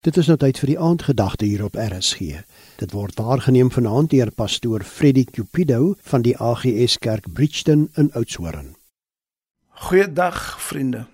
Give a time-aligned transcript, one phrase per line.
[0.00, 2.38] Dit is nou tyd vir die aandgedagte hier op RSG.
[2.80, 8.70] Dit word waargeneem vanaand deur pastoor Freddie Cupido van die AGS Kerk Bridgton in Oudtshoorn.
[9.84, 10.40] Goeiedag
[10.70, 11.04] vriende.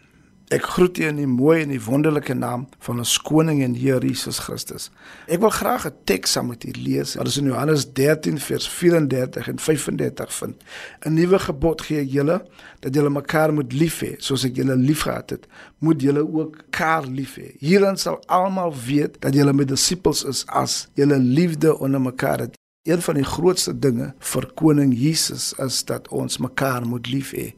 [0.55, 3.99] Ek groet julle in die mooi en die wonderlike naam van ons koning en Here
[4.07, 4.93] Jesus Christus.
[5.27, 7.17] Ek wil graag 'n teks saam met u lees.
[7.19, 10.63] Dit is in Johannes 13 vers 34 en 35 vind.
[11.03, 12.47] 'n Nuwe gebod gee ek julle
[12.81, 15.47] dat julle mekaar moet lief hê soos ek julle liefgehad het.
[15.79, 17.57] Moet julle ook mekaar lief hê.
[17.59, 22.55] Hierin sal almal weet dat julle my disippels is as julle liefde onder mekaar het.
[22.87, 27.49] Een van die grootste dinge vir koning Jesus is dat ons mekaar moet lief hê.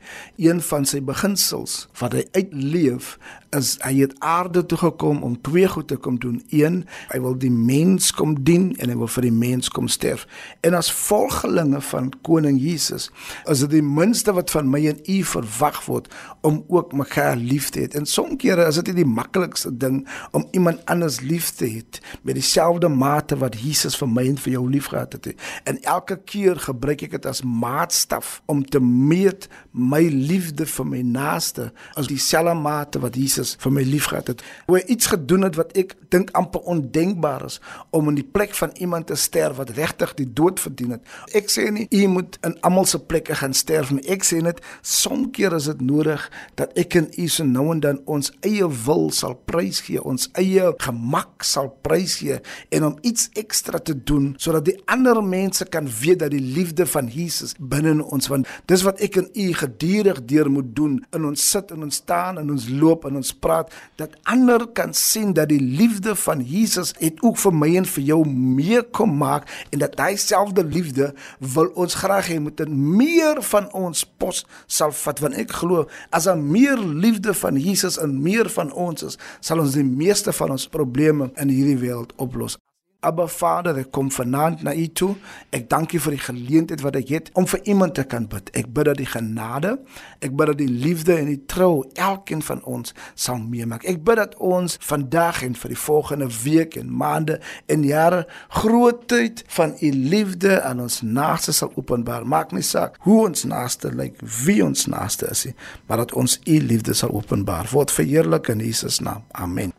[0.41, 3.11] Een van sy beginsels wat hy uitleef
[3.57, 6.43] is hy het aarde toe gekom om twee goed te kom doen.
[6.49, 10.27] Een, hy wil die mens kom dien en hy wil vir die mens kom sterf.
[10.67, 13.09] En as volgelinge van koning Jesus,
[13.49, 16.11] is dit die minste wat van my en u verwag word
[16.47, 17.91] om ook mekaar lief te hê.
[17.97, 20.03] En soms kere is dit nie die maklikste ding
[20.37, 21.77] om iemand anders lief te hê
[22.23, 25.29] met dieselfde mate wat Jesus vir my en vir jou liefgehad het.
[25.69, 31.03] En elke keer gebruik ek dit as maatstaf om te meet my liefde vir my
[31.07, 34.43] naaste as dieselfde mate wat Jesus vir my liefgehad het.
[34.67, 38.55] Hoe hy iets gedoen het wat ek dink amper ondenkbaar is om in die plek
[38.55, 41.05] van iemand te sterf wat regtig die dood verdien het.
[41.37, 44.05] Ek sê nie u moet in almal se plekke gaan sterf nie.
[44.09, 46.23] Ek sê net soms keer is dit nodig
[46.59, 50.29] dat ek en u so nou en dan ons eie wil sal prys gee, ons
[50.39, 52.39] eie gemak sal prys gee
[52.75, 56.87] en om iets ekstra te doen sodat die ander mense kan weet dat die liefde
[56.87, 60.99] van Jesus binne in ons want dis wat ek en u gedurig deur moet doen
[61.17, 64.95] in ons sit en ons staan en ons loop en ons praat dat ander kan
[64.95, 69.17] sien dat die liefde van Jesus het ook vir my en vir jou meer kom
[69.21, 74.45] maak en dat hy selfde liefde wil ons graag hê moet meer van ons pos
[74.67, 75.21] sal vat.
[75.23, 79.63] Want ek glo as daar meer liefde van Jesus en meer van ons is sal
[79.63, 82.59] ons die meeste van ons probleme in hierdie wêreld oplos
[83.01, 85.13] Abba Vader, ek kom vanaand na U toe.
[85.55, 88.51] Ek dank U vir die geleentheid wat ek het om vir iemand te kan bid.
[88.59, 89.77] Ek bid dat die genade,
[90.19, 93.87] ek bid dat die liefde en die trou elkeen van ons sal meemaak.
[93.87, 97.39] Ek bid dat ons vandag en vir die volgende week en maande
[97.71, 98.25] en jare
[98.59, 102.27] grootheid van U liefde aan ons naaste sal openbaar.
[102.27, 106.41] Maak nie saak hoe ons naaste lyk, wie ons naaste is nie, maar dat ons
[106.43, 107.71] U liefde sal openbaar.
[107.71, 109.23] Word verheerlik in Jesus naam.
[109.39, 109.78] Amen.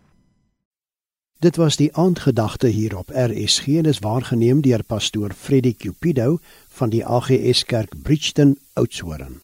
[1.40, 6.90] Dit was die aandgedagte hier op RSG en is waargeneem deur pastoor Freddie Cupido van
[6.90, 9.38] die AGS Kerk Bridgton Oudtshoorn.